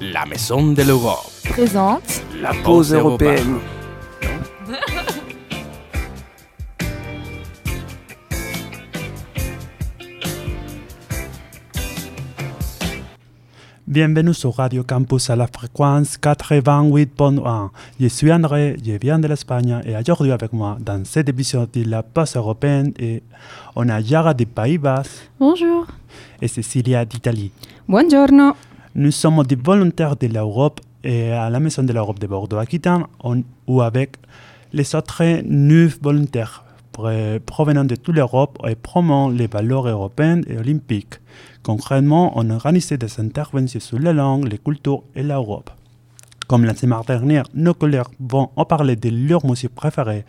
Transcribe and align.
La 0.00 0.24
Maison 0.24 0.72
de 0.72 0.82
l'Europe 0.82 1.30
présente 1.44 2.22
la 2.40 2.52
pause 2.64 2.94
européenne. 2.94 3.58
Bienvenue 13.86 14.32
sur 14.32 14.54
Radio 14.54 14.84
Campus 14.84 15.30
à 15.30 15.36
la 15.36 15.46
fréquence 15.48 16.16
88.1. 16.16 17.70
Je 17.98 18.06
suis 18.06 18.32
André, 18.32 18.76
je 18.84 18.92
viens 18.92 19.18
de 19.18 19.26
l'Espagne 19.26 19.80
et 19.84 19.96
aujourd'hui 19.96 20.32
avec 20.32 20.52
moi 20.52 20.76
dans 20.80 21.04
cette 21.04 21.28
émission 21.28 21.66
de 21.72 21.84
la 21.90 22.02
pause 22.02 22.36
européenne 22.36 22.92
et 22.98 23.22
on 23.74 23.88
a 23.88 24.00
Yara 24.00 24.32
des 24.32 24.46
Pays-Bas 24.46 25.02
Bonjour. 25.40 25.86
et 26.40 26.46
Cecilia 26.48 27.04
d'Italie. 27.04 27.50
Buongiorno. 27.88 28.54
Nous 28.96 29.12
sommes 29.12 29.44
des 29.44 29.54
volontaires 29.54 30.16
de 30.16 30.26
l'Europe 30.26 30.80
et 31.04 31.30
à 31.30 31.48
la 31.48 31.60
Maison 31.60 31.84
de 31.84 31.92
l'Europe 31.92 32.18
de 32.18 32.26
Bordeaux-Aquitaine 32.26 33.04
ou 33.68 33.82
avec 33.82 34.16
les 34.72 34.96
autres 34.96 35.42
neuf 35.44 36.00
volontaires 36.02 36.64
provenant 37.46 37.84
de 37.84 37.94
toute 37.94 38.16
l'Europe 38.16 38.58
et 38.66 38.74
promouvant 38.74 39.28
les 39.28 39.46
valeurs 39.46 39.86
européennes 39.86 40.44
et 40.48 40.58
olympiques. 40.58 41.20
Concrètement, 41.62 42.32
on 42.34 42.50
organisait 42.50 42.98
des 42.98 43.20
interventions 43.20 43.78
sur 43.78 44.00
la 44.00 44.12
langue, 44.12 44.48
les 44.50 44.58
cultures 44.58 45.04
et 45.14 45.22
l'Europe. 45.22 45.70
Comme 46.48 46.64
la 46.64 46.74
semaine 46.74 46.98
dernière, 47.06 47.44
nos 47.54 47.74
collègues 47.74 48.02
vont 48.18 48.50
en 48.56 48.64
parler 48.64 48.96
de 48.96 49.08
leur 49.08 49.46
musique 49.46 49.72
préférée. 49.72 50.24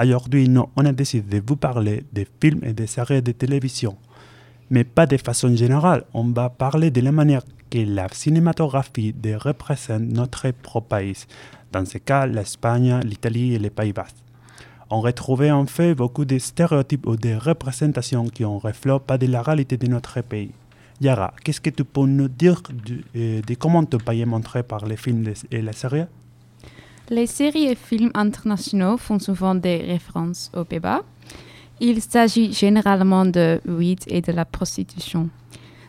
Aujourd'hui, 0.00 0.48
nous, 0.48 0.66
on 0.76 0.86
a 0.86 0.92
décidé 0.92 1.40
de 1.40 1.44
vous 1.44 1.56
parler 1.56 2.04
des 2.12 2.28
films 2.40 2.60
et 2.62 2.74
des 2.74 2.86
séries 2.86 3.22
de 3.22 3.32
télévision 3.32 3.96
mais 4.70 4.84
pas 4.84 5.06
de 5.06 5.16
façon 5.16 5.54
générale. 5.54 6.04
On 6.14 6.24
va 6.24 6.48
parler 6.50 6.90
de 6.90 7.00
la 7.00 7.12
manière 7.12 7.42
la 7.82 8.08
cinématographie 8.08 9.12
de 9.12 9.34
représente 9.34 10.02
notre 10.02 10.50
propre 10.52 10.96
pays, 10.96 11.24
dans 11.72 11.84
ce 11.84 11.98
cas 11.98 12.26
l'Espagne, 12.26 13.00
l'Italie 13.02 13.54
et 13.54 13.58
les 13.58 13.70
Pays-Bas. 13.70 14.06
On 14.90 15.00
retrouvait 15.00 15.50
en 15.50 15.66
fait 15.66 15.94
beaucoup 15.94 16.24
de 16.24 16.38
stéréotypes 16.38 17.06
ou 17.06 17.16
de 17.16 17.34
représentations 17.34 18.26
qui 18.28 18.42
ne 18.42 18.58
reflètent 18.60 19.02
pas 19.02 19.18
de 19.18 19.26
la 19.26 19.42
réalité 19.42 19.76
de 19.76 19.88
notre 19.88 20.20
pays. 20.20 20.52
Yara, 21.00 21.34
qu'est-ce 21.42 21.60
que 21.60 21.70
tu 21.70 21.84
peux 21.84 22.06
nous 22.06 22.28
dire 22.28 22.62
de, 22.62 23.00
euh, 23.16 23.40
de 23.42 23.54
comment 23.54 23.84
ton 23.84 23.98
pays 23.98 24.20
est 24.20 24.26
montré 24.26 24.62
par 24.62 24.86
les 24.86 24.96
films 24.96 25.32
et 25.50 25.62
les 25.62 25.72
séries? 25.72 26.04
Les 27.10 27.26
séries 27.26 27.66
et 27.66 27.74
films 27.74 28.12
internationaux 28.14 28.96
font 28.96 29.18
souvent 29.18 29.54
des 29.54 29.78
références 29.78 30.50
aux 30.54 30.64
Pays-Bas. 30.64 31.02
Il 31.80 32.00
s'agit 32.00 32.52
généralement 32.52 33.26
de 33.26 33.60
weed 33.66 34.04
et 34.06 34.20
de 34.20 34.32
la 34.32 34.44
prostitution. 34.44 35.28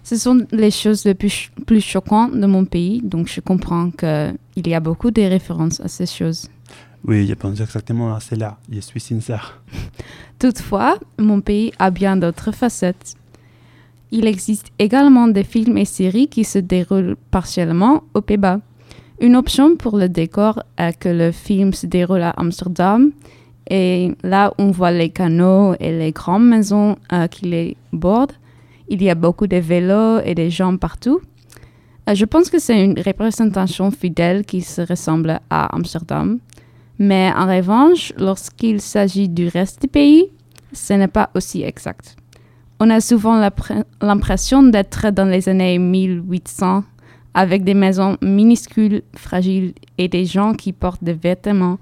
Ce 0.08 0.16
sont 0.18 0.46
les 0.52 0.70
choses 0.72 1.04
les 1.06 1.16
plus, 1.16 1.30
ch- 1.32 1.52
plus 1.66 1.82
choquantes 1.82 2.36
de 2.40 2.46
mon 2.46 2.64
pays, 2.66 3.02
donc 3.04 3.28
je 3.28 3.42
comprends 3.42 3.90
qu'il 3.90 4.68
y 4.68 4.74
a 4.76 4.80
beaucoup 4.80 5.10
de 5.10 5.24
références 5.24 5.80
à 5.82 5.88
ces 5.88 6.06
choses. 6.06 6.48
Oui, 7.08 7.26
je 7.28 7.34
pense 7.34 7.60
exactement 7.60 8.14
à 8.14 8.20
cela. 8.20 8.58
Je 8.72 8.80
suis 8.82 9.00
sincère. 9.00 9.62
Toutefois, 10.40 10.98
mon 11.18 11.42
pays 11.42 11.72
a 11.80 11.90
bien 11.90 12.18
d'autres 12.18 12.52
facettes. 12.52 13.16
Il 14.12 14.28
existe 14.28 14.68
également 14.78 15.28
des 15.28 15.44
films 15.44 15.78
et 15.78 15.86
séries 15.86 16.28
qui 16.28 16.44
se 16.44 16.60
déroulent 16.60 17.16
partiellement 17.32 18.04
aux 18.14 18.22
Pays-Bas. 18.22 18.60
Une 19.20 19.36
option 19.36 19.76
pour 19.76 19.98
le 19.98 20.08
décor 20.08 20.62
est 20.78 20.98
que 21.00 21.10
le 21.10 21.32
film 21.32 21.74
se 21.74 21.88
déroule 21.88 22.22
à 22.22 22.32
Amsterdam 22.32 23.12
et 23.70 24.14
là 24.24 24.54
on 24.60 24.70
voit 24.72 24.92
les 24.92 25.10
canaux 25.10 25.74
et 25.80 25.98
les 25.98 26.12
grandes 26.12 26.48
maisons 26.48 26.98
euh, 27.12 27.28
qui 27.28 27.46
les 27.46 27.78
bordent. 27.92 28.34
Il 28.88 29.02
y 29.02 29.10
a 29.10 29.16
beaucoup 29.16 29.48
de 29.48 29.58
vélos 29.58 30.20
et 30.24 30.36
des 30.36 30.50
gens 30.50 30.78
partout. 30.78 31.22
Euh, 32.08 32.16
je 32.16 32.26
pense 32.26 32.50
que 32.50 32.60
c'est 32.60 32.84
une 32.84 33.00
représentation 33.00 33.92
fidèle 33.92 34.46
qui 34.46 34.62
se 34.62 34.82
ressemble 34.82 35.40
à 35.50 35.76
Amsterdam. 35.76 36.40
Mais 37.00 37.32
en 37.36 37.48
revanche, 37.48 38.14
lorsqu'il 38.18 38.80
s'agit 38.80 39.28
du 39.28 39.48
reste 39.48 39.82
du 39.82 39.88
pays, 39.88 40.28
ce 40.72 40.94
n'est 40.94 41.08
pas 41.08 41.30
aussi 41.36 41.64
exact. 41.64 42.16
On 42.80 42.90
a 42.90 43.02
souvent 43.02 43.40
l'impression 44.02 44.64
d'être 44.64 45.10
dans 45.12 45.26
les 45.26 45.48
années 45.50 45.80
1800 45.80 46.84
avec 47.34 47.64
des 47.64 47.74
maisons 47.74 48.18
minuscules, 48.22 49.02
fragiles 49.16 49.74
et 49.98 50.08
des 50.08 50.26
gens 50.26 50.54
qui 50.54 50.74
portent 50.74 51.04
des 51.04 51.14
vêtements 51.14 51.80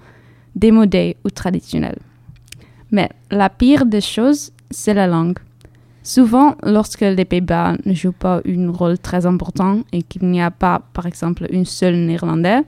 démodés 0.56 1.18
ou 1.24 1.30
traditionnels. 1.30 2.00
Mais 2.92 3.10
la 3.32 3.50
pire 3.50 3.86
des 3.86 4.02
choses, 4.02 4.52
c'est 4.72 4.94
la 4.94 5.08
langue. 5.08 5.40
Souvent, 6.04 6.56
lorsque 6.64 7.00
les 7.00 7.24
Pays-Bas 7.24 7.78
ne 7.86 7.94
jouent 7.94 8.12
pas 8.12 8.42
un 8.46 8.72
rôle 8.72 9.00
très 9.00 9.26
important 9.26 9.80
et 9.94 10.04
qu'il 10.04 10.26
n'y 10.26 10.42
a 10.42 10.52
pas, 10.52 10.82
par 10.92 11.06
exemple, 11.06 11.48
une 11.50 11.66
seule 11.66 11.96
néerlandais, 11.96 12.64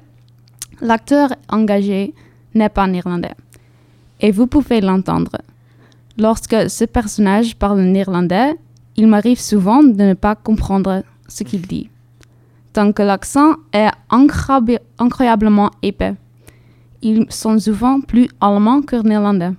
l'acteur 0.81 1.35
engagé 1.49 2.13
n'est 2.53 2.69
pas 2.69 2.87
néerlandais. 2.87 3.35
Et 4.21 4.31
vous 4.31 4.47
pouvez 4.47 4.79
l'entendre. 4.79 5.37
Lorsque 6.17 6.69
ce 6.69 6.85
personnage 6.85 7.57
parle 7.57 7.81
néerlandais, 7.81 8.55
il 8.95 9.07
m'arrive 9.07 9.39
souvent 9.39 9.83
de 9.83 10.01
ne 10.01 10.13
pas 10.13 10.35
comprendre 10.35 11.03
ce 11.27 11.43
qu'il 11.43 11.63
dit. 11.63 11.89
Tant 12.71 12.93
que 12.93 13.03
l'accent 13.03 13.55
est 13.73 13.89
incroyablement 14.09 15.71
épais. 15.81 16.15
Ils 17.01 17.25
sont 17.29 17.59
souvent 17.59 17.99
plus 17.99 18.29
allemands 18.39 18.81
que 18.81 18.95
néerlandais. 18.95 19.51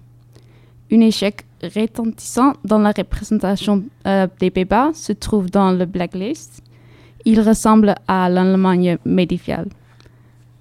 Un 0.91 1.01
échec 1.01 1.46
retentissant 1.63 2.53
dans 2.65 2.79
la 2.79 2.93
représentation 2.93 3.85
euh, 4.07 4.27
des 4.41 4.51
Pays-Bas 4.51 4.91
se 4.95 5.13
trouve 5.13 5.51
dans 5.51 5.73
le 5.73 5.87
Blacklist. 5.87 6.63
Il 7.25 7.41
ressemble 7.41 7.95
à 8.07 8.29
l'Allemagne 8.29 8.99
médiévale. 9.05 9.69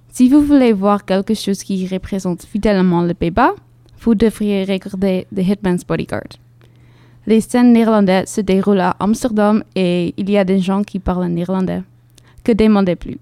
Si 0.10 0.30
vous 0.30 0.42
voulez 0.42 0.74
voir 0.74 1.06
quelque 1.06 1.34
chose 1.34 1.62
qui 1.64 1.88
représente 1.88 2.44
fidèlement 2.44 3.02
le 3.02 3.14
Pays-Bas, 3.14 3.54
vous 4.02 4.16
devriez 4.16 4.64
regarder 4.64 5.28
The 5.36 5.40
Hitman's 5.40 5.86
Bodyguard. 5.86 6.40
Les 7.28 7.42
scènes 7.42 7.74
néerlandaises 7.74 8.30
se 8.30 8.42
déroulent 8.42 8.80
à 8.80 8.96
Amsterdam 9.00 9.64
et 9.76 10.14
il 10.16 10.30
y 10.30 10.38
a 10.38 10.44
des 10.44 10.60
gens 10.60 10.84
qui 10.84 11.00
parlent 11.00 11.26
néerlandais. 11.26 11.82
Que 12.44 12.52
demander 12.52 12.96
plus? 12.96 13.18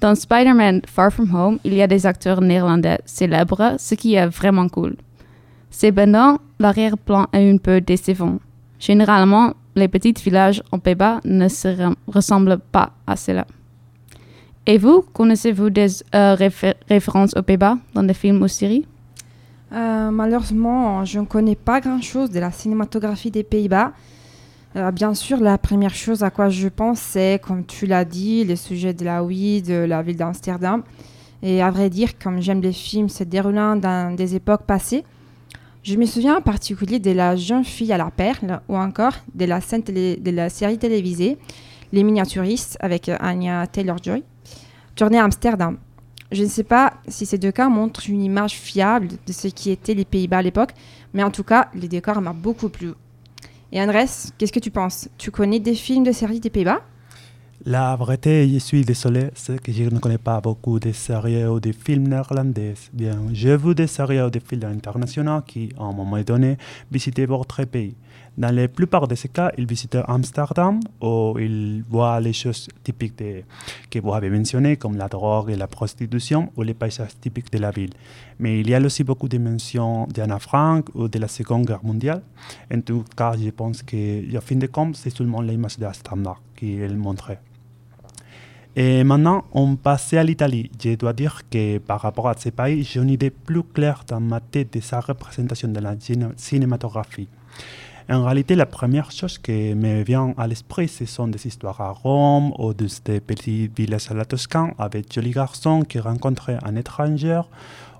Dans 0.00 0.14
Spider-Man 0.14 0.82
Far 0.86 1.12
From 1.12 1.34
Home, 1.34 1.58
il 1.64 1.74
y 1.74 1.82
a 1.82 1.86
des 1.86 2.06
acteurs 2.06 2.40
néerlandais 2.40 2.98
célèbres, 3.04 3.76
ce 3.78 3.94
qui 3.94 4.14
est 4.14 4.26
vraiment 4.26 4.68
cool. 4.68 4.96
Cependant, 5.76 6.38
l'arrière-plan 6.60 7.26
est 7.32 7.50
un 7.50 7.56
peu 7.56 7.80
décevant. 7.80 8.38
Généralement, 8.78 9.54
les 9.74 9.88
petits 9.88 10.12
villages 10.12 10.62
en 10.70 10.78
Pays-Bas 10.78 11.20
ne 11.24 11.48
se 11.48 11.66
re- 11.66 11.96
ressemblent 12.06 12.60
pas 12.70 12.92
à 13.08 13.16
cela. 13.16 13.44
Et 14.66 14.78
vous, 14.78 15.04
connaissez-vous 15.12 15.70
des 15.70 15.88
euh, 16.14 16.36
réfé- 16.36 16.76
références 16.88 17.34
aux 17.36 17.42
Pays-Bas 17.42 17.76
dans 17.92 18.04
des 18.04 18.14
films 18.14 18.40
ou 18.40 18.46
séries? 18.46 18.86
Euh, 19.72 20.12
malheureusement, 20.12 21.04
je 21.04 21.18
ne 21.18 21.24
connais 21.24 21.56
pas 21.56 21.80
grand-chose 21.80 22.30
de 22.30 22.38
la 22.38 22.52
cinématographie 22.52 23.32
des 23.32 23.42
Pays-Bas. 23.42 23.90
Euh, 24.76 24.92
bien 24.92 25.12
sûr, 25.12 25.38
la 25.40 25.58
première 25.58 25.94
chose 25.94 26.22
à 26.22 26.30
quoi 26.30 26.50
je 26.50 26.68
pense, 26.68 27.00
c'est, 27.00 27.42
comme 27.42 27.66
tu 27.66 27.86
l'as 27.86 28.04
dit, 28.04 28.44
le 28.44 28.54
sujet 28.54 28.94
de 28.94 29.04
la 29.04 29.24
weed, 29.24 29.66
de 29.66 29.84
la 29.86 30.02
ville 30.02 30.16
d'Amsterdam. 30.16 30.84
Et 31.42 31.60
à 31.60 31.72
vrai 31.72 31.90
dire, 31.90 32.16
comme 32.16 32.40
j'aime 32.40 32.60
les 32.60 32.72
films 32.72 33.08
se 33.08 33.24
déroulant 33.24 33.74
dans 33.74 34.14
des 34.14 34.36
époques 34.36 34.62
passées, 34.62 35.02
je 35.84 35.96
me 35.96 36.06
souviens 36.06 36.38
en 36.38 36.40
particulier 36.40 36.98
de 36.98 37.10
la 37.10 37.36
jeune 37.36 37.64
fille 37.64 37.92
à 37.92 37.98
la 37.98 38.10
perle 38.10 38.62
ou 38.68 38.76
encore 38.76 39.12
de 39.34 39.44
la, 39.44 39.60
scène 39.60 39.82
de 39.82 40.30
la 40.30 40.48
série 40.48 40.78
télévisée 40.78 41.36
Les 41.92 42.02
Miniaturistes 42.02 42.78
avec 42.80 43.10
euh, 43.10 43.16
Anya 43.20 43.66
Taylor-Joy, 43.66 44.22
tournée 44.96 45.18
à 45.18 45.24
Amsterdam. 45.24 45.76
Je 46.32 46.42
ne 46.42 46.48
sais 46.48 46.64
pas 46.64 46.94
si 47.06 47.26
ces 47.26 47.36
deux 47.36 47.52
cas 47.52 47.68
montrent 47.68 48.08
une 48.08 48.22
image 48.22 48.54
fiable 48.54 49.08
de 49.26 49.32
ce 49.32 49.48
qui 49.48 49.70
étaient 49.70 49.92
les 49.92 50.06
Pays-Bas 50.06 50.38
à 50.38 50.42
l'époque, 50.42 50.70
mais 51.12 51.22
en 51.22 51.30
tout 51.30 51.44
cas, 51.44 51.68
les 51.74 51.86
décors 51.86 52.20
m'ont 52.22 52.32
beaucoup 52.32 52.70
plu. 52.70 52.92
Et 53.70 53.80
Andrés, 53.80 54.06
qu'est-ce 54.38 54.52
que 54.52 54.60
tu 54.60 54.70
penses? 54.70 55.08
Tu 55.18 55.30
connais 55.30 55.60
des 55.60 55.74
films 55.74 56.04
de 56.04 56.12
séries 56.12 56.40
des 56.40 56.50
Pays-Bas? 56.50 56.80
La 57.66 57.96
vérité, 57.96 58.46
je 58.52 58.58
suis 58.58 58.84
désolé, 58.84 59.30
c'est 59.34 59.58
que 59.58 59.72
je 59.72 59.84
ne 59.84 59.98
connais 59.98 60.18
pas 60.18 60.38
beaucoup 60.38 60.78
de 60.78 60.92
séries 60.92 61.46
ou 61.46 61.60
de 61.60 61.72
films 61.72 62.08
néerlandais. 62.08 62.74
Bien, 62.92 63.18
j'ai 63.32 63.56
vu 63.56 63.74
des 63.74 63.86
séries 63.86 64.20
ou 64.20 64.28
des 64.28 64.40
films 64.40 64.64
internationaux 64.70 65.40
qui, 65.40 65.70
à 65.78 65.84
un 65.84 65.92
moment 65.94 66.20
donné, 66.20 66.58
visitaient 66.92 67.24
votre 67.24 67.64
pays. 67.64 67.94
Dans 68.36 68.54
la 68.54 68.68
plupart 68.68 69.08
de 69.08 69.14
ces 69.14 69.28
cas, 69.28 69.50
ils 69.56 69.64
visitaient 69.66 70.02
Amsterdam 70.06 70.78
où 71.00 71.38
ils 71.38 71.82
voient 71.88 72.20
les 72.20 72.34
choses 72.34 72.68
typiques 72.82 73.16
de- 73.16 73.44
que 73.90 73.98
vous 73.98 74.12
avez 74.12 74.28
mentionnées, 74.28 74.76
comme 74.76 74.98
la 74.98 75.08
drogue 75.08 75.48
et 75.48 75.56
la 75.56 75.66
prostitution, 75.66 76.52
ou 76.58 76.62
les 76.64 76.74
paysages 76.74 77.18
typiques 77.18 77.50
de 77.50 77.58
la 77.58 77.70
ville. 77.70 77.94
Mais 78.40 78.60
il 78.60 78.68
y 78.68 78.74
a 78.74 78.80
aussi 78.80 79.04
beaucoup 79.04 79.28
de 79.28 79.38
mentions 79.38 80.06
d'Anna 80.08 80.38
Frank 80.38 80.90
ou 80.94 81.08
de 81.08 81.18
la 81.18 81.28
Seconde 81.28 81.64
Guerre 81.64 81.82
mondiale. 81.84 82.20
En 82.70 82.82
tout 82.82 83.04
cas, 83.16 83.32
je 83.42 83.48
pense 83.48 83.82
que, 83.82 84.36
en 84.36 84.40
fin 84.42 84.56
de 84.56 84.66
compte, 84.66 84.96
c'est 84.96 85.08
seulement 85.16 85.40
l'image 85.40 85.78
d'Amsterdam 85.78 86.34
qu'il 86.54 86.94
montrait. 86.98 87.40
Et 88.76 89.04
maintenant, 89.04 89.44
on 89.52 89.76
passe 89.76 90.12
à 90.14 90.24
l'Italie. 90.24 90.70
Je 90.82 90.96
dois 90.96 91.12
dire 91.12 91.42
que 91.48 91.78
par 91.78 92.00
rapport 92.00 92.28
à 92.28 92.34
ce 92.36 92.48
pays, 92.48 92.82
j'ai 92.82 93.00
une 93.00 93.10
idée 93.10 93.30
plus 93.30 93.62
claire 93.62 94.02
dans 94.08 94.20
ma 94.20 94.40
tête 94.40 94.72
de 94.74 94.80
sa 94.80 94.98
représentation 95.00 95.68
de 95.68 95.78
la 95.78 95.94
ciné- 95.94 96.32
cinématographie. 96.36 97.28
En 98.10 98.24
réalité, 98.24 98.54
la 98.56 98.66
première 98.66 99.10
chose 99.12 99.38
qui 99.38 99.74
me 99.74 100.02
vient 100.02 100.34
à 100.36 100.46
l'esprit, 100.46 100.88
ce 100.88 101.06
sont 101.06 101.28
des 101.28 101.46
histoires 101.46 101.80
à 101.80 101.90
Rome 101.90 102.52
ou 102.58 102.74
de 102.74 102.86
ces 102.88 103.20
petits 103.20 103.70
villages 103.74 104.10
à 104.10 104.14
la 104.14 104.24
Toscane 104.26 104.72
avec 104.78 105.10
jolis 105.12 105.30
garçons 105.30 105.82
qui 105.82 106.00
rencontraient 106.00 106.58
un 106.64 106.76
étranger 106.76 107.40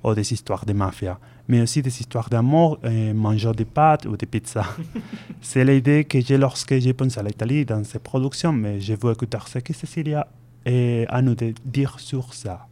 ou 0.02 0.12
des 0.12 0.30
histoires 0.32 0.66
de 0.66 0.74
mafia, 0.74 1.18
mais 1.48 1.62
aussi 1.62 1.80
des 1.80 2.00
histoires 2.00 2.28
d'amour 2.28 2.78
et 2.84 3.14
mangeant 3.14 3.52
des 3.52 3.64
pâtes 3.64 4.04
ou 4.04 4.16
des 4.16 4.26
pizzas. 4.26 4.66
C'est 5.40 5.64
l'idée 5.64 6.04
que 6.04 6.20
j'ai 6.20 6.36
lorsque 6.36 6.78
je 6.78 6.90
pense 6.90 7.16
à 7.16 7.22
l'Italie 7.22 7.64
dans 7.64 7.82
ses 7.84 8.00
productions, 8.00 8.52
mais 8.52 8.80
je 8.80 8.92
veux 9.00 9.12
écouter 9.12 9.38
ce 9.46 9.60
que 9.60 9.72
Cecilia 9.72 10.26
a 10.66 11.04
à 11.08 11.22
nous 11.22 11.36
dire 11.64 12.00
sur 12.00 12.34
ça. 12.34 12.66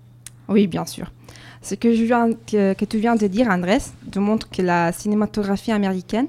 Oui, 0.48 0.66
bien 0.66 0.84
sûr. 0.84 1.10
Ce 1.62 1.74
que, 1.76 2.84
tu 2.84 2.98
viens 2.98 3.16
de 3.16 3.26
dire, 3.28 3.48
Andrés, 3.48 3.78
montre 4.16 4.50
que 4.50 4.62
la 4.62 4.92
cinématographie 4.92 5.70
américaine 5.72 6.26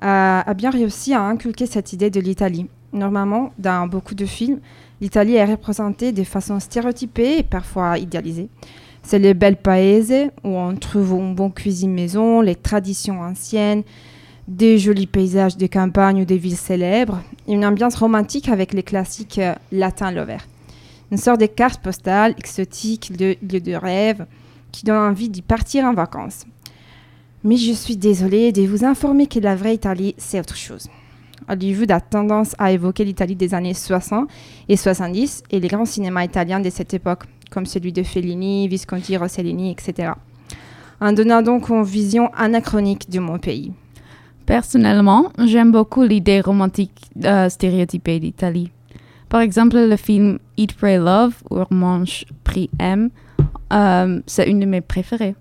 a, 0.00 0.52
bien 0.54 0.70
réussi 0.70 1.14
à 1.14 1.22
inculquer 1.22 1.66
cette 1.66 1.92
idée 1.92 2.10
de 2.10 2.20
l'Italie. 2.20 2.66
Normalement, 2.92 3.52
dans 3.58 3.86
beaucoup 3.86 4.14
de 4.14 4.26
films, 4.26 4.60
l'Italie 5.00 5.34
est 5.34 5.44
représentée 5.44 6.12
de 6.12 6.24
façon 6.24 6.60
stéréotypée 6.60 7.38
et 7.38 7.42
parfois 7.42 7.98
idéalisée. 7.98 8.48
C'est 9.02 9.18
les 9.18 9.34
belles 9.34 9.56
paese 9.56 10.30
où 10.44 10.48
on 10.48 10.74
trouve 10.76 11.12
une 11.12 11.34
bonne 11.34 11.52
cuisine 11.52 11.92
maison, 11.92 12.40
les 12.40 12.56
traditions 12.56 13.20
anciennes, 13.20 13.82
des 14.48 14.78
jolis 14.78 15.06
paysages 15.06 15.56
de 15.56 15.66
campagne 15.66 16.22
ou 16.22 16.24
des 16.24 16.38
villes 16.38 16.56
célèbres, 16.56 17.22
et 17.48 17.52
une 17.52 17.64
ambiance 17.64 17.96
romantique 17.96 18.48
avec 18.48 18.72
les 18.72 18.82
classiques 18.82 19.38
euh, 19.38 19.54
latins 19.72 20.12
lover. 20.12 20.38
Une 21.10 21.18
sorte 21.18 21.40
de 21.40 21.46
carte 21.46 21.82
postale 21.82 22.34
exotique, 22.38 23.16
de 23.16 23.36
lieu 23.42 23.60
de 23.60 23.74
rêve, 23.74 24.26
qui 24.72 24.84
donne 24.84 24.96
envie 24.96 25.28
d'y 25.28 25.42
partir 25.42 25.84
en 25.84 25.94
vacances. 25.94 26.44
Mais 27.44 27.56
je 27.56 27.72
suis 27.72 27.96
désolée 27.96 28.50
de 28.50 28.62
vous 28.62 28.84
informer 28.84 29.26
que 29.26 29.38
la 29.38 29.54
vraie 29.54 29.74
Italie, 29.74 30.14
c'est 30.18 30.40
autre 30.40 30.56
chose. 30.56 30.88
Hollywood 31.48 31.90
a 31.92 32.00
tendance 32.00 32.54
à 32.58 32.72
évoquer 32.72 33.04
l'Italie 33.04 33.36
des 33.36 33.54
années 33.54 33.74
60 33.74 34.28
et 34.68 34.76
70 34.76 35.44
et 35.50 35.60
les 35.60 35.68
grands 35.68 35.84
cinémas 35.84 36.24
italiens 36.24 36.58
de 36.58 36.70
cette 36.70 36.92
époque, 36.92 37.24
comme 37.50 37.66
celui 37.66 37.92
de 37.92 38.02
Fellini, 38.02 38.66
Visconti, 38.66 39.16
Rossellini, 39.16 39.70
etc. 39.70 40.12
En 41.00 41.12
donnant 41.12 41.42
donc 41.42 41.68
une 41.68 41.84
vision 41.84 42.30
anachronique 42.34 43.08
de 43.08 43.20
mon 43.20 43.38
pays. 43.38 43.72
Personnellement, 44.44 45.30
j'aime 45.44 45.72
beaucoup 45.72 46.02
l'idée 46.02 46.40
romantique 46.40 46.92
euh, 47.24 47.48
stéréotypée 47.48 48.18
d'Italie. 48.20 48.70
Par 49.28 49.40
exemple, 49.40 49.76
le 49.76 49.96
film 49.96 50.38
Eat, 50.56 50.74
Pray, 50.74 50.98
Love, 50.98 51.34
ou 51.50 51.62
Manche 51.70 52.24
Prix 52.44 52.70
M, 52.78 53.10
euh, 53.72 54.20
c'est 54.26 54.48
une 54.48 54.60
de 54.60 54.66
mes 54.66 54.80
préférées. 54.80 55.34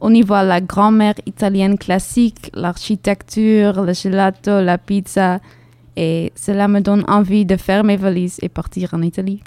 On 0.00 0.12
y 0.12 0.22
voit 0.22 0.42
la 0.42 0.60
grand-mère 0.60 1.14
italienne 1.26 1.78
classique, 1.78 2.50
l'architecture, 2.54 3.82
le 3.84 3.92
gelato, 3.92 4.60
la 4.60 4.76
pizza, 4.76 5.40
et 5.96 6.32
cela 6.34 6.66
me 6.66 6.80
donne 6.80 7.04
envie 7.06 7.46
de 7.46 7.56
faire 7.56 7.84
mes 7.84 7.96
valises 7.96 8.38
et 8.42 8.48
partir 8.48 8.94
en 8.94 9.02
Italie. 9.02 9.42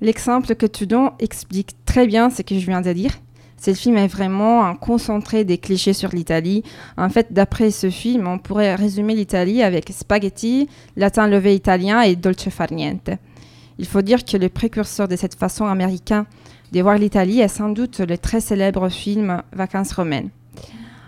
L'exemple 0.00 0.54
que 0.54 0.66
tu 0.66 0.86
donnes 0.86 1.10
explique 1.18 1.70
très 1.84 2.06
bien 2.06 2.30
ce 2.30 2.42
que 2.42 2.58
je 2.58 2.66
viens 2.66 2.80
de 2.80 2.92
dire. 2.92 3.12
Ce 3.58 3.72
film 3.72 3.96
est 3.96 4.06
vraiment 4.06 4.64
un 4.64 4.74
concentré 4.74 5.44
des 5.44 5.58
clichés 5.58 5.92
sur 5.92 6.10
l'Italie. 6.10 6.62
En 6.96 7.08
fait, 7.08 7.32
d'après 7.32 7.70
ce 7.70 7.90
film, 7.90 8.28
on 8.28 8.38
pourrait 8.38 8.74
résumer 8.74 9.14
l'Italie 9.14 9.62
avec 9.62 9.90
spaghetti, 9.90 10.68
latin 10.96 11.26
levé 11.26 11.54
italien 11.54 12.02
et 12.02 12.16
dolce 12.16 12.48
far 12.50 12.72
niente. 12.72 13.10
Il 13.78 13.86
faut 13.86 14.02
dire 14.02 14.24
que 14.24 14.36
le 14.36 14.48
précurseur 14.48 15.08
de 15.08 15.16
cette 15.16 15.34
façon 15.34 15.66
américaine 15.66 16.24
de 16.72 16.80
voir 16.80 16.98
l'Italie 16.98 17.40
est 17.40 17.48
sans 17.48 17.68
doute 17.68 18.00
le 18.00 18.18
très 18.18 18.40
célèbre 18.40 18.88
film 18.88 19.42
Vacances 19.52 19.92
romaines. 19.92 20.30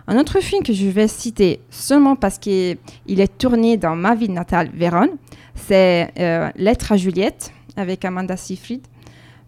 Un 0.06 0.18
autre 0.18 0.40
film 0.40 0.62
que 0.62 0.72
je 0.72 0.86
vais 0.86 1.08
citer 1.08 1.60
seulement 1.68 2.16
parce 2.16 2.38
qu'il 2.38 2.78
est 3.06 3.38
tourné 3.38 3.76
dans 3.76 3.94
ma 3.94 4.14
ville 4.14 4.32
natale, 4.32 4.70
Vérone, 4.72 5.10
c'est 5.54 6.10
euh, 6.18 6.50
Lettre 6.56 6.92
à 6.92 6.96
Juliette 6.96 7.52
avec 7.76 8.04
Amanda 8.06 8.36
Seyfried. 8.36 8.80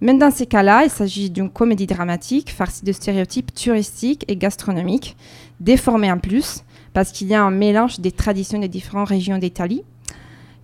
Même 0.00 0.18
dans 0.18 0.30
ces 0.30 0.46
cas-là, 0.46 0.84
il 0.84 0.90
s'agit 0.90 1.28
d'une 1.28 1.50
comédie 1.50 1.86
dramatique 1.86 2.50
farcie 2.50 2.84
de 2.84 2.92
stéréotypes 2.92 3.52
touristiques 3.52 4.24
et 4.28 4.36
gastronomiques, 4.36 5.14
déformée 5.60 6.10
en 6.10 6.18
plus, 6.18 6.64
parce 6.94 7.12
qu'il 7.12 7.28
y 7.28 7.34
a 7.34 7.42
un 7.42 7.50
mélange 7.50 8.00
des 8.00 8.10
traditions 8.10 8.58
des 8.58 8.68
différentes 8.68 9.08
régions 9.08 9.36
d'Italie 9.36 9.82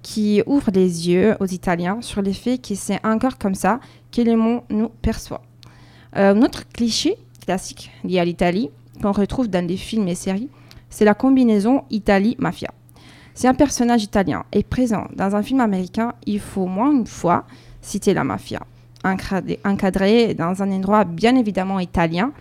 qui 0.01 0.43
ouvre 0.47 0.71
les 0.73 1.09
yeux 1.09 1.37
aux 1.41 1.47
Italiens 1.47 1.99
sur 2.01 2.23
le 2.23 2.33
fait 2.33 2.59
que 2.59 2.75
c'est 2.75 3.05
encore 3.05 3.37
comme 3.37 3.55
ça 3.55 3.81
que 4.11 4.23
le 4.23 4.37
monde 4.37 4.63
nous 4.71 4.89
perçoit. 4.89 5.43
Euh, 6.17 6.33
notre 6.33 6.67
cliché 6.69 7.19
classique 7.45 7.91
lié 8.05 8.21
à 8.21 8.25
l'Italie, 8.25 8.71
qu'on 9.03 9.13
retrouve 9.13 9.49
dans 9.49 9.67
les 9.67 9.77
films 9.77 10.09
et 10.09 10.15
séries, 10.15 10.49
c'est 10.89 11.05
la 11.05 11.15
combinaison 11.15 11.83
Italie-mafia. 11.91 12.71
Si 13.35 13.47
un 13.47 13.55
personnage 13.55 14.03
italien 14.03 14.45
est 14.51 14.67
présent 14.67 15.09
dans 15.15 15.37
un 15.37 15.43
film 15.43 15.61
américain, 15.61 16.15
il 16.25 16.41
faut 16.41 16.63
au 16.63 16.69
moins 16.69 16.91
une 16.91 17.07
fois 17.07 17.45
citer 17.83 18.15
la 18.15 18.25
mafia, 18.25 18.61
encadré 19.65 20.35
dans 20.35 20.63
un 20.63 20.71
endroit 20.71 21.05
bien 21.05 21.37
évidemment 21.37 21.81
italien, 21.81 22.33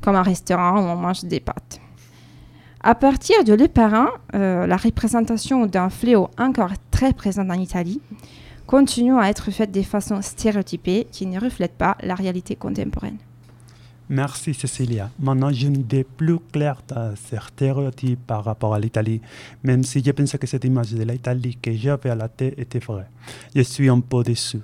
comme 0.00 0.16
un 0.16 0.22
restaurant 0.22 0.80
où 0.80 0.84
on 0.84 0.96
mange 0.96 1.24
des 1.24 1.40
pâtes. 1.40 1.80
À 2.84 2.94
partir 2.96 3.44
de 3.44 3.54
Le 3.54 3.68
Parrain, 3.68 4.10
euh, 4.34 4.66
la 4.66 4.76
représentation 4.76 5.66
d'un 5.66 5.88
fléau 5.88 6.28
encore 6.36 6.72
très 6.90 7.12
présent 7.12 7.48
en 7.48 7.54
Italie 7.54 8.00
continue 8.66 9.16
à 9.18 9.28
être 9.30 9.50
faite 9.52 9.70
de 9.70 9.82
façon 9.82 10.20
stéréotypée 10.20 11.06
qui 11.12 11.26
ne 11.26 11.38
reflète 11.38 11.74
pas 11.74 11.96
la 12.02 12.14
réalité 12.14 12.56
contemporaine. 12.56 13.18
Merci 14.08 14.52
Cecilia. 14.52 15.10
Maintenant, 15.20 15.50
j'ai 15.52 15.68
une 15.68 15.78
idée 15.78 16.04
plus 16.04 16.38
claire 16.52 16.82
de 16.88 17.14
ces 17.14 17.38
stéréotypes 17.38 18.26
par 18.26 18.44
rapport 18.44 18.74
à 18.74 18.80
l'Italie, 18.80 19.20
même 19.62 19.84
si 19.84 20.02
je 20.04 20.10
pensais 20.10 20.36
que 20.36 20.46
cette 20.46 20.64
image 20.64 20.92
de 20.92 21.02
l'Italie 21.02 21.56
que 21.62 21.72
j'avais 21.72 22.10
à 22.10 22.14
la 22.14 22.28
tête 22.28 22.58
était 22.58 22.80
vraie. 22.80 23.08
Je 23.54 23.62
suis 23.62 23.88
un 23.88 24.00
peu 24.00 24.22
déçu. 24.22 24.58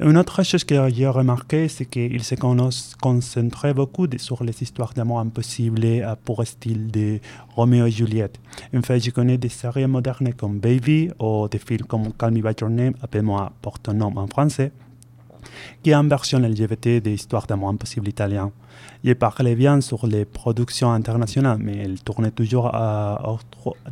Une 0.00 0.18
autre 0.18 0.42
chose 0.42 0.64
que 0.64 0.88
j'ai 0.88 1.06
remarqué, 1.06 1.68
c'est 1.68 1.84
qu'il 1.84 2.24
se 2.24 2.34
concentrait 3.00 3.74
beaucoup 3.74 4.08
sur 4.16 4.42
les 4.42 4.60
histoires 4.60 4.92
d'amour 4.92 5.20
impossibles 5.20 6.16
pour 6.24 6.44
style 6.44 6.90
de 6.90 7.20
Roméo 7.54 7.86
et 7.86 7.92
Juliette. 7.92 8.40
En 8.76 8.82
fait, 8.82 8.98
je 8.98 9.12
connais 9.12 9.38
des 9.38 9.48
séries 9.48 9.86
modernes 9.86 10.32
comme 10.34 10.58
Baby 10.58 11.10
ou 11.20 11.46
des 11.48 11.58
films 11.58 11.86
comme 11.86 12.12
Call 12.12 12.32
Me 12.32 12.42
By 12.42 12.56
Your 12.60 12.70
Name, 12.70 12.94
appelle-moi 13.02 13.52
pour 13.62 13.78
ton 13.78 13.94
nom 13.94 14.12
en 14.16 14.26
français, 14.26 14.72
qui 15.84 15.90
est 15.90 15.94
une 15.94 16.08
version 16.08 16.40
LGBT 16.40 17.00
des 17.00 17.14
histoires 17.14 17.46
d'amour 17.46 17.68
impossible 17.68 18.08
italien. 18.08 18.50
Il 19.04 19.14
parlait 19.14 19.54
bien 19.54 19.80
sur 19.80 20.08
les 20.08 20.24
productions 20.24 20.90
internationales, 20.90 21.58
mais 21.60 21.84
il 21.84 22.02
tournait 22.02 22.32
toujours 22.32 22.74
à, 22.74 23.36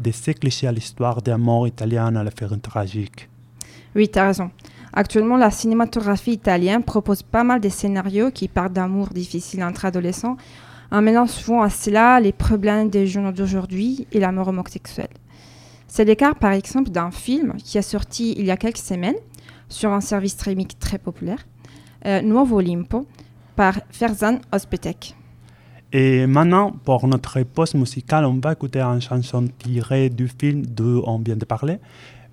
de 0.01 0.11
ces 0.11 0.35
clichés 0.35 0.67
à 0.67 0.73
l'histoire 0.73 1.23
d'amour 1.23 1.69
italienne 1.69 2.17
à 2.17 2.25
la 2.25 2.33
faire 2.33 2.61
tragique. 2.61 3.29
Oui, 3.95 4.09
tu 4.09 4.19
as 4.19 4.27
raison. 4.27 4.51
Actuellement, 4.95 5.39
la 5.39 5.51
cinématographie 5.51 6.33
italienne 6.33 6.83
propose 6.83 7.23
pas 7.23 7.45
mal 7.45 7.61
de 7.61 7.69
scénarios 7.71 8.31
qui 8.31 8.49
parlent 8.49 8.73
d'amour 8.73 9.09
difficile 9.09 9.65
entre 9.65 9.87
adolescents, 9.87 10.37
en 10.91 11.01
mêlant 11.01 11.27
souvent 11.27 11.63
à 11.63 11.71
cela 11.71 12.21
les 12.21 12.33
problèmes 12.33 12.91
des 12.91 13.07
jeunes 13.07 13.33
d'aujourd'hui 13.33 14.07
et 14.13 14.21
l'amour 14.21 14.49
homosexuel. 14.49 15.09
C'est 15.89 16.05
le 16.05 16.15
cas, 16.15 16.35
par 16.35 16.53
exemple, 16.53 16.91
d'un 16.91 17.11
film 17.11 17.55
qui 17.57 17.79
est 17.79 17.83
sorti 17.83 18.35
il 18.37 18.45
y 18.45 18.51
a 18.51 18.57
quelques 18.59 18.79
semaines 18.79 19.17
sur 19.69 19.91
un 19.91 20.03
service 20.03 20.33
streaming 20.33 20.69
très 20.79 20.99
populaire, 20.99 21.47
euh, 22.05 22.21
Nuovo 22.21 22.57
Olimpo, 22.57 23.07
par 23.57 23.81
Ferzan 23.91 24.39
Ospetek. 24.53 25.15
Et 25.93 26.27
maintenant, 26.27 26.73
pour 26.73 27.07
notre 27.07 27.43
pause 27.43 27.75
musicale, 27.75 28.27
on 28.27 28.39
va 28.43 28.53
écouter 28.53 28.81
une 28.81 29.01
chanson 29.01 29.47
tirée 29.59 30.11
du 30.11 30.29
film 30.29 30.65
dont 30.67 31.03
on 31.07 31.19
vient 31.19 31.37
de 31.37 31.45
parler, 31.45 31.79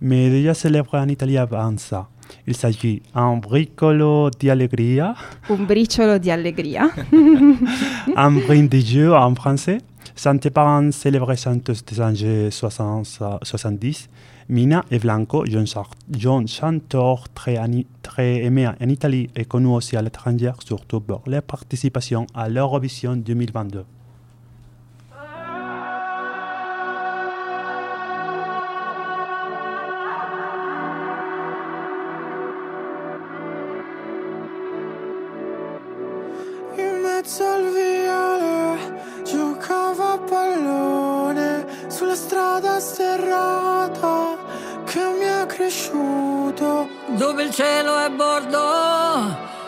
mais 0.02 0.30
déjà 0.30 0.54
célèbre 0.54 0.96
en 0.96 1.08
Italie 1.08 1.38
avant 1.38 1.78
ça. 1.78 2.10
Il 2.48 2.56
s'agit 2.56 3.02
d'un 3.14 3.38
bricolo 3.38 4.30
di 4.30 4.50
allegria. 4.50 5.16
Un 5.50 5.66
briciolo 5.66 6.18
di 6.18 6.32
allegria. 6.32 6.90
un 8.16 8.32
brin 8.46 8.68
de 8.68 8.80
jeu 8.80 9.14
en 9.14 9.36
français. 9.36 9.80
Santé 10.16 10.50
par 10.50 10.68
un 10.68 10.92
célèbre 10.92 11.34
chanteuse 11.36 11.84
des 11.86 12.02
années 12.02 12.50
70 12.52 14.10
Mina 14.50 14.84
e 14.92 14.98
Blanco, 14.98 15.46
jeune 15.46 16.48
chanteur 16.48 17.30
très, 17.36 17.60
très 18.02 18.44
aimé 18.44 18.68
en 18.68 18.90
Italie 18.90 19.30
et 19.36 19.46
connu 19.46 19.68
aussi 19.68 19.96
à 19.96 20.02
l'étranger, 20.02 20.54
surtout 20.66 21.02
pour 21.02 21.22
leur 21.28 21.44
participation 21.44 22.26
à 22.34 22.50
l'Eurovision 22.50 23.16
2022. 23.16 23.86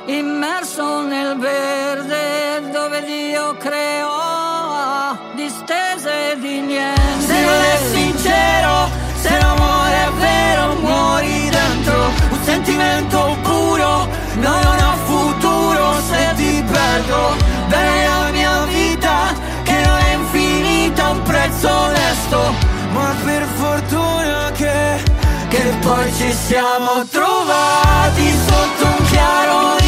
Immerso 0.06 1.02
nel 1.04 1.38
verde, 1.38 2.70
dove 2.72 3.04
Dio 3.04 3.56
creò 3.58 4.22
distese 5.36 6.38
di 6.40 6.60
niente. 6.62 7.02
sincero, 7.92 8.90
se 9.16 9.38
l'amore 9.40 10.06
è 10.06 10.12
vero 10.18 10.76
muori 10.82 11.50
dentro, 11.50 12.12
un 12.30 12.44
sentimento 12.44 13.38
puro, 13.42 14.08
no 14.36 14.62
non 14.64 14.78
ha 14.80 14.96
futuro 15.06 16.00
se 16.10 16.34
ti 16.36 16.64
perdo, 16.64 17.36
bene 17.68 18.08
la 18.08 18.30
mia 18.32 18.64
vita 18.66 19.34
che 19.64 19.82
non 19.86 19.98
è 19.98 20.14
infinita, 20.14 21.10
un 21.10 21.22
prezzo 21.24 21.70
onesto, 21.70 22.54
ma 22.94 23.16
per 23.24 23.44
fortuna 23.56 24.52
che, 24.54 25.04
che 25.50 25.74
poi 25.82 26.14
ci 26.14 26.32
siamo 26.34 27.06
trovati 27.10 28.32
sotto 28.48 28.86
un 28.86 29.06
chiaro 29.10 29.81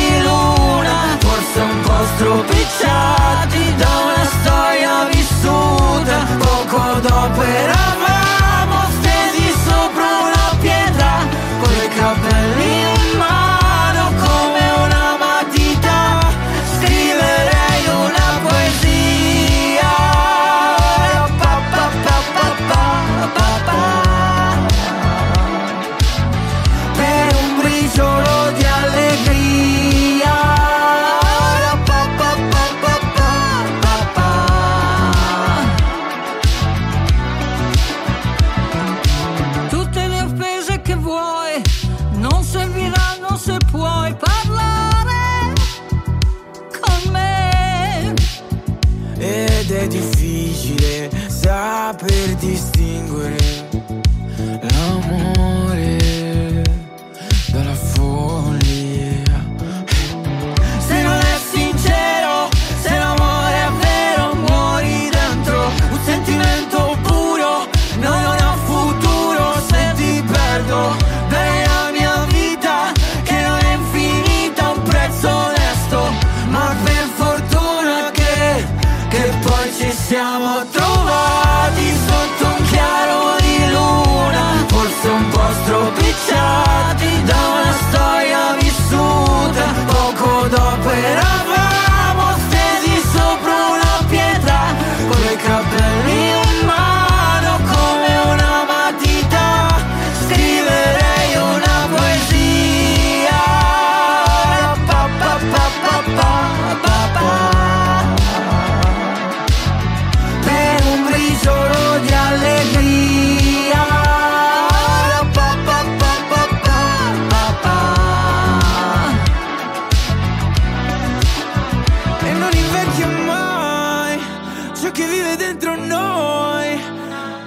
che 124.93 125.07
vive 125.07 125.35
dentro 125.35 125.75
noi 125.75 126.79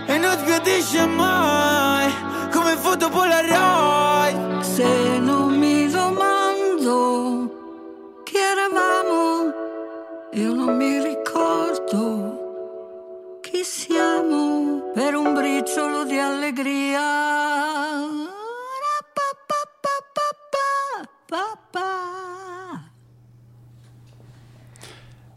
e 0.06 0.18
non 0.18 0.36
sbiadisce 0.36 1.06
mai 1.06 2.12
come 2.52 2.76
foto 2.76 3.08
Polaroid. 3.08 4.60
Se 4.60 5.18
non 5.18 5.56
mi 5.56 5.88
domando 5.88 7.52
chi 8.24 8.36
eravamo, 8.36 9.52
io 10.32 10.52
non 10.54 10.76
mi 10.76 11.00
ricordo 11.00 12.34
chi 13.42 13.62
siamo 13.62 14.90
per 14.92 15.14
un 15.14 15.32
briciolo 15.32 16.02
di 16.02 16.18
allegria. 16.18 17.00
Pa, 19.14 19.30
pa, 19.46 19.60
pa, 21.28 21.65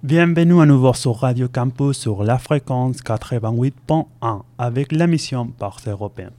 Bienvenue 0.01 0.61
à 0.61 0.65
nouveau 0.65 0.93
sur 0.93 1.17
Radio 1.17 1.49
Campus 1.49 1.97
sur 1.97 2.23
la 2.23 2.39
fréquence 2.39 3.01
88.1 3.01 4.43
avec 4.57 4.93
l'émission 4.93 5.47
Parts 5.47 5.81
européens. 5.87 6.31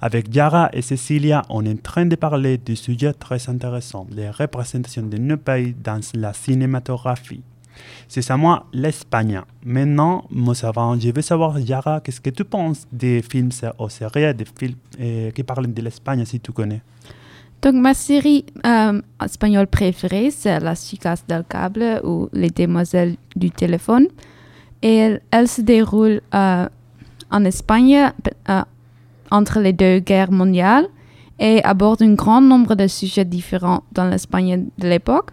Avec 0.00 0.32
Yara 0.32 0.70
et 0.72 0.82
Cecilia, 0.82 1.42
on 1.48 1.64
est 1.66 1.72
en 1.72 1.76
train 1.78 2.06
de 2.06 2.14
parler 2.14 2.58
du 2.58 2.76
sujet 2.76 3.12
très 3.12 3.48
intéressant, 3.48 4.06
les 4.12 4.30
représentations 4.30 5.02
de 5.02 5.18
nos 5.18 5.36
pays 5.36 5.74
dans 5.82 6.00
la 6.14 6.32
cinématographie. 6.32 7.42
C'est 8.06 8.30
à 8.30 8.36
moi 8.36 8.66
l'Espagne. 8.72 9.40
Maintenant, 9.64 10.24
moi, 10.30 10.54
avant, 10.62 10.96
je 10.96 11.10
veux 11.12 11.20
savoir, 11.20 11.58
Yara, 11.58 12.00
qu'est-ce 12.00 12.20
que 12.20 12.30
tu 12.30 12.44
penses 12.44 12.86
des 12.92 13.20
films 13.22 13.50
ou 13.80 13.88
séries 13.88 14.32
des 14.32 14.44
films 14.44 15.32
qui 15.32 15.42
parlent 15.42 15.74
de 15.74 15.82
l'Espagne, 15.82 16.24
si 16.24 16.38
tu 16.38 16.52
connais? 16.52 16.82
Donc, 17.62 17.74
ma 17.74 17.92
série 17.92 18.46
euh, 18.64 19.00
espagnole 19.24 19.66
préférée, 19.66 20.30
c'est 20.30 20.60
Las 20.60 20.88
Chicas 20.88 21.22
del 21.26 21.44
Cable 21.48 22.00
ou 22.04 22.28
Les 22.32 22.50
Demoiselles 22.50 23.16
du 23.34 23.50
téléphone. 23.50 24.06
Et 24.82 25.18
elle, 25.32 25.48
se 25.48 25.60
déroule 25.60 26.20
euh, 26.34 26.68
en 27.30 27.44
Espagne 27.44 28.12
euh, 28.48 28.62
entre 29.32 29.58
les 29.58 29.72
deux 29.72 29.98
guerres 29.98 30.30
mondiales 30.30 30.86
et 31.40 31.62
aborde 31.64 32.02
un 32.02 32.14
grand 32.14 32.40
nombre 32.40 32.76
de 32.76 32.86
sujets 32.86 33.24
différents 33.24 33.82
dans 33.90 34.08
l'Espagne 34.08 34.66
de 34.78 34.88
l'époque. 34.88 35.30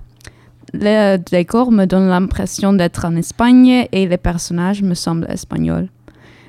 Le 0.73 1.17
décor 1.17 1.71
me 1.71 1.85
donne 1.85 2.07
l'impression 2.07 2.73
d'être 2.73 3.05
en 3.05 3.15
Espagne 3.15 3.87
et 3.91 4.07
les 4.07 4.17
personnages 4.17 4.81
me 4.81 4.95
semblent 4.95 5.27
espagnols. 5.29 5.89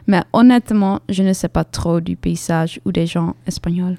Mais 0.07 0.23
honnêtement, 0.33 1.01
je 1.11 1.23
ne 1.23 1.35
sais 1.35 1.49
pas 1.49 1.65
trop 1.65 2.01
du 2.01 2.17
paysage 2.17 2.81
ou 2.87 2.93
des 2.93 3.07
gens 3.07 3.35
espagnols. 3.47 3.97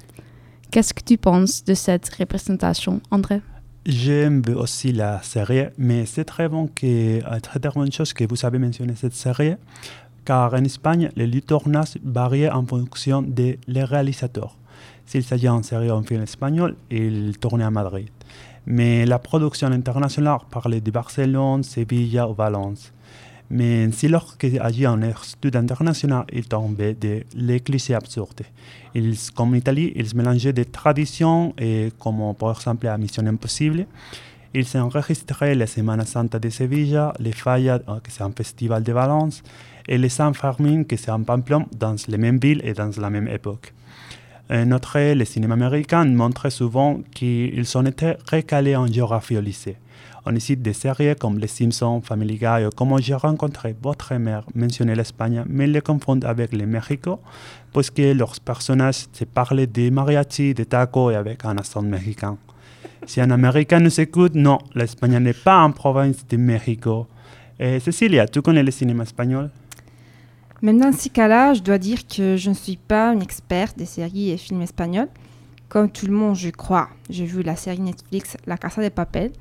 Qu'est-ce 0.70 0.92
que 0.92 1.02
tu 1.02 1.16
penses 1.16 1.64
de 1.64 1.72
cette 1.72 2.10
représentation, 2.14 3.00
André? 3.10 3.40
J'aime 3.86 4.42
aussi 4.54 4.92
la 4.92 5.22
série, 5.22 5.64
mais 5.78 6.04
c'est 6.04 6.26
très 6.26 6.46
bon 6.46 6.66
que, 6.66 7.24
euh, 7.24 7.40
très 7.40 7.58
bonne 7.58 7.90
chose 7.90 8.12
que 8.12 8.24
vous 8.28 8.44
avez 8.44 8.58
mentionné 8.58 8.94
cette 8.94 9.14
série, 9.14 9.54
car 10.26 10.52
en 10.52 10.62
Espagne, 10.64 11.10
les 11.16 11.40
tournages 11.40 11.96
varient 12.04 12.50
en 12.50 12.66
fonction 12.66 13.22
des 13.22 13.58
les 13.66 13.82
réalisateurs. 13.82 14.58
S'il 15.06 15.24
s'agit 15.24 15.48
d'une 15.48 15.62
série 15.62 15.90
ou 15.90 15.94
un 15.94 16.02
film 16.02 16.22
espagnol, 16.22 16.76
il 16.90 17.38
tournait 17.38 17.64
à 17.64 17.70
Madrid. 17.70 18.10
Mais 18.66 19.06
la 19.06 19.18
production 19.18 19.68
internationale 19.68 20.40
parlait 20.50 20.82
de 20.82 20.90
Barcelone, 20.90 21.62
Sevilla 21.62 22.28
ou 22.28 22.34
Valence. 22.34 22.92
Mais 23.50 23.90
si 23.92 24.08
lorsqu'il 24.08 24.60
agit 24.60 24.86
en 24.86 25.00
études 25.00 25.56
internationales, 25.56 26.26
il 26.32 26.46
tombait 26.46 26.94
de 26.94 27.24
les 27.34 27.60
clichés 27.60 27.94
absurdes. 27.94 28.42
Ils, 28.94 29.16
comme 29.34 29.52
en 29.52 29.54
Italie, 29.54 29.92
ils 29.96 30.14
mélangeaient 30.14 30.52
des 30.52 30.66
traditions, 30.66 31.54
et 31.58 31.90
comme 31.98 32.34
par 32.34 32.50
exemple 32.50 32.86
à 32.86 32.98
Mission 32.98 33.26
Impossible. 33.26 33.86
Ils 34.54 34.76
enregistraient 34.76 35.54
les 35.54 35.66
Semana 35.66 36.04
Santa 36.04 36.38
de 36.38 36.48
Sevilla, 36.48 37.12
les 37.18 37.32
Falla, 37.32 37.80
euh, 37.88 38.00
que 38.02 38.10
c'est 38.10 38.22
un 38.22 38.32
festival 38.32 38.82
de 38.82 38.92
Valence, 38.92 39.42
et 39.86 39.98
les 39.98 40.08
San 40.08 40.34
Fermin, 40.34 40.84
que 40.84 40.96
c'est 40.96 41.10
un 41.10 41.20
Pamplon, 41.20 41.66
dans 41.76 41.96
les 42.08 42.18
mêmes 42.18 42.38
villes 42.38 42.62
et 42.64 42.72
dans 42.72 42.90
la 42.98 43.10
même 43.10 43.28
époque. 43.28 43.74
Un 44.50 44.72
autre, 44.72 44.98
le 45.14 45.24
cinéma 45.26 45.54
américain 45.54 46.06
montre 46.06 46.48
souvent 46.48 47.00
qu'ils 47.14 47.76
ont 47.76 47.84
été 47.84 48.14
recalés 48.30 48.76
en 48.76 48.86
géographie 48.86 49.36
au 49.36 49.42
lycée. 49.42 49.76
On 50.30 50.38
cite 50.38 50.60
des 50.60 50.74
séries 50.74 51.16
comme 51.18 51.38
Les 51.38 51.46
Simpsons, 51.46 52.02
Family 52.02 52.36
Guy 52.36 52.66
ou 52.66 52.70
Comment 52.76 52.98
j'ai 52.98 53.14
rencontré 53.14 53.74
votre 53.80 54.14
mère 54.16 54.44
mentionner 54.54 54.94
l'Espagne, 54.94 55.42
mais 55.48 55.66
les 55.66 55.80
confondent 55.80 56.26
avec 56.26 56.52
le 56.52 56.66
Mexico, 56.66 57.18
parce 57.72 57.88
que 57.88 58.12
leurs 58.12 58.38
personnages 58.40 59.06
se 59.10 59.24
parlaient 59.24 59.66
des 59.66 59.90
mariachis, 59.90 60.52
des 60.52 60.66
tacos 60.66 61.12
et 61.12 61.14
avec 61.14 61.46
un 61.46 61.56
accent 61.56 61.80
mexicain. 61.80 62.36
Si 63.06 63.22
un 63.22 63.30
Américain 63.30 63.80
nous 63.80 64.00
écoute, 64.00 64.34
non, 64.34 64.58
l'Espagne 64.74 65.16
n'est 65.18 65.32
pas 65.32 65.62
en 65.62 65.72
province 65.72 66.26
de 66.28 66.36
Mexico. 66.36 67.06
Et 67.58 67.80
Cecilia, 67.80 68.28
tu 68.28 68.42
connais 68.42 68.62
le 68.62 68.70
cinéma 68.70 69.04
espagnol? 69.04 69.48
Même 70.60 70.78
dans 70.78 70.92
ces 70.92 71.08
cas-là, 71.08 71.54
je 71.54 71.62
dois 71.62 71.78
dire 71.78 72.06
que 72.06 72.36
je 72.36 72.50
ne 72.50 72.54
suis 72.54 72.76
pas 72.76 73.14
une 73.14 73.22
experte 73.22 73.78
des 73.78 73.86
séries 73.86 74.32
et 74.32 74.36
films 74.36 74.60
espagnols. 74.60 75.08
Comme 75.70 75.90
tout 75.90 76.04
le 76.04 76.12
monde, 76.12 76.36
je 76.36 76.50
crois, 76.50 76.90
j'ai 77.08 77.24
vu 77.24 77.42
la 77.42 77.56
série 77.56 77.80
Netflix 77.80 78.36
La 78.46 78.58
Casa 78.58 78.82
de 78.82 78.90
Papel. 78.90 79.32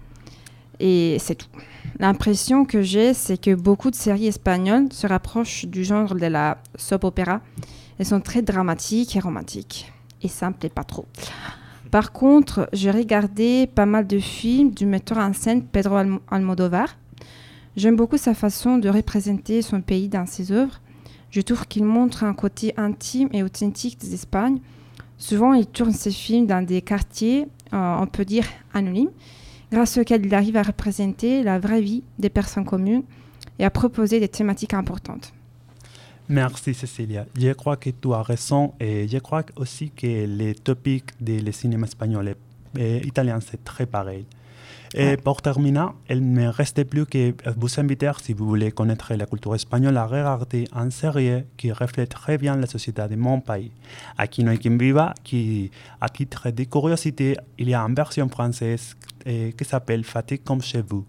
Et 0.80 1.18
c'est 1.20 1.36
tout. 1.36 1.48
L'impression 2.00 2.66
que 2.66 2.82
j'ai, 2.82 3.14
c'est 3.14 3.38
que 3.38 3.56
beaucoup 3.56 3.90
de 3.90 3.96
séries 3.96 4.28
espagnoles 4.28 4.92
se 4.92 5.08
rapprochent 5.08 5.66
du 5.66 5.84
genre 5.84 6.14
de 6.14 6.28
la 6.28 6.60
soap 6.76 7.04
opéra. 7.04 7.42
Elles 7.98 8.06
sont 8.06 8.22
très 8.22 8.42
dramatiques 8.44 9.16
et 9.16 9.20
romantiques. 9.20 9.92
Et 10.22 10.28
ça 10.28 10.50
me 10.50 10.54
plaît 10.56 10.70
pas 10.70 10.84
trop. 10.84 11.06
Par 11.90 12.12
contre, 12.12 12.70
j'ai 12.74 12.92
regardé 12.92 13.66
pas 13.66 13.86
mal 13.86 14.06
de 14.06 14.20
films 14.20 14.72
du 14.72 14.86
metteur 14.86 15.18
en 15.20 15.34
scène 15.34 15.64
Pedro 15.64 15.96
Alm- 15.96 16.20
Almodovar. 16.30 16.96
J'aime 17.76 17.96
beaucoup 17.96 18.18
sa 18.18 18.34
façon 18.34 18.78
de 18.78 18.90
représenter 18.90 19.62
son 19.62 19.82
pays 19.82 20.10
dans 20.10 20.26
ses 20.26 20.52
œuvres. 20.52 20.82
Je 21.32 21.42
trouve 21.42 21.66
qu'il 21.68 21.86
montre 21.86 22.24
un 22.24 22.34
côté 22.34 22.74
intime 22.78 23.30
et 23.34 23.44
authentique 23.44 24.00
des 24.00 24.14
Espagnes. 24.14 24.60
Souvent, 25.18 25.54
il 25.54 25.66
tourne 25.66 25.92
ses 25.92 26.12
films 26.12 26.46
dans 26.46 26.64
des 26.66 26.82
quartiers, 26.82 27.48
euh, 27.74 27.98
on 28.00 28.08
peut 28.08 28.26
dire 28.26 28.46
anonymes, 28.74 29.12
grâce 29.72 29.98
auxquels 29.98 30.26
il 30.26 30.34
arrive 30.34 30.58
à 30.58 30.64
représenter 30.64 31.44
la 31.44 31.60
vraie 31.60 31.82
vie 31.82 32.04
des 32.20 32.30
personnes 32.30 32.66
communes 32.66 33.04
et 33.60 33.66
à 33.66 33.70
proposer 33.70 34.20
des 34.20 34.28
thématiques 34.28 34.74
importantes. 34.74 35.34
Merci 36.30 36.74
Cecilia. 36.74 37.26
Je 37.38 37.54
crois 37.54 37.78
que 37.78 37.90
tu 37.90 38.14
as 38.14 38.22
raison 38.22 38.74
et 38.80 39.08
je 39.08 39.18
crois 39.20 39.44
aussi 39.56 39.92
que 39.92 40.26
les 40.26 40.56
topics 40.56 41.12
du 41.22 41.40
cinéma 41.54 41.88
espagnol 41.88 42.36
et 42.78 43.08
italien, 43.08 43.40
c'est 43.40 43.64
très 43.64 43.86
pareil. 43.86 44.26
Et 44.94 45.18
pour 45.18 45.42
terminer, 45.42 45.88
il 46.10 46.32
ne 46.32 46.42
me 46.42 46.50
reste 46.50 46.84
plus 46.84 47.06
que 47.06 47.34
vous 47.56 47.80
inviter, 47.80 48.12
si 48.22 48.34
vous 48.34 48.48
voulez 48.48 48.72
connaître 48.72 49.14
la 49.14 49.26
culture 49.26 49.56
espagnole, 49.56 49.98
à 49.98 50.06
regarder 50.06 50.68
une 50.74 50.92
série 50.92 51.44
qui 51.58 51.72
reflète 51.72 52.10
très 52.10 52.38
bien 52.38 52.56
la 52.56 52.68
société 52.68 53.02
de 53.08 53.16
mon 53.16 53.42
pays. 53.42 53.72
Aquí 54.18 54.44
no 54.44 54.52
hay 54.52 54.58
quien 54.58 54.78
viva, 54.78 55.14
qui, 55.24 55.72
à 56.00 56.10
titre 56.10 56.50
de 56.52 56.64
curiosité, 56.64 57.38
il 57.58 57.70
y 57.70 57.74
a 57.74 57.82
une 57.82 57.96
version 57.96 58.30
française 58.30 58.96
eh, 59.26 59.54
qui 59.58 59.66
s'appelle 59.66 60.04
Fatigue 60.04 60.44
comme 60.44 60.62
chez 60.62 60.82
vous. 60.82 61.06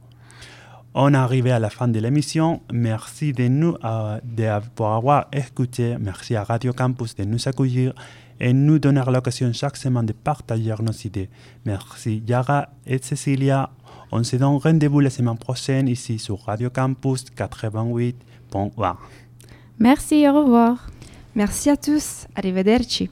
On 0.95 1.15
est 1.15 1.17
arrivé 1.17 1.53
à 1.53 1.59
la 1.59 1.71
fin 1.71 1.87
de 1.87 2.01
l'émission. 2.01 2.61
Merci 2.73 3.33
de 3.33 3.47
nous 3.47 3.77
euh, 3.85 4.19
de, 4.25 4.49
pour 4.75 4.89
avoir 4.89 5.29
écouté. 5.33 5.97
Merci 6.01 6.35
à 6.35 6.45
Radio 6.45 6.73
Campus 6.73 7.15
de 7.15 7.25
nous 7.25 7.47
accueillir 7.47 7.93
et 8.41 8.53
nous 8.53 8.79
donner 8.79 9.03
l'occasion 9.07 9.53
chaque 9.53 9.77
semaine 9.77 10.07
de 10.07 10.13
partager 10.13 10.75
nos 10.81 10.93
idées. 10.93 11.29
Merci 11.65 12.23
Yara 12.27 12.69
et 12.87 12.99
Cecilia. 12.99 13.71
On 14.11 14.23
se 14.25 14.37
donne 14.37 14.57
rendez-vous 14.57 15.01
la 15.01 15.11
semaine 15.11 15.37
prochaine 15.37 15.89
ici 15.89 16.19
sur 16.19 16.41
Radio 16.45 16.71
Campus 16.71 17.25
88.1. 17.37 18.95
Merci, 19.79 20.29
au 20.29 20.43
revoir. 20.43 20.89
Merci 21.35 21.71
à 21.71 21.77
tous. 21.77 22.27
Arrivederci. 22.35 23.11